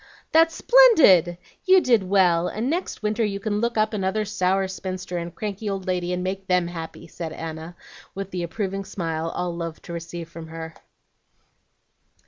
"That's 0.31 0.55
splendid! 0.55 1.37
You 1.63 1.79
did 1.79 2.01
well, 2.01 2.47
and 2.47 2.67
next 2.71 3.03
winter 3.03 3.23
you 3.23 3.39
can 3.39 3.59
look 3.61 3.77
up 3.77 3.93
another 3.93 4.25
sour 4.25 4.67
spinster 4.67 5.19
and 5.19 5.35
cranky 5.35 5.69
old 5.69 5.85
lady 5.85 6.11
and 6.11 6.23
make 6.23 6.47
them 6.47 6.65
happy," 6.69 7.05
said 7.05 7.31
Anna, 7.31 7.75
with 8.15 8.31
the 8.31 8.41
approving 8.41 8.83
smile 8.83 9.29
all 9.29 9.55
loved 9.55 9.83
to 9.83 9.93
receive 9.93 10.27
from 10.27 10.47
her. 10.47 10.73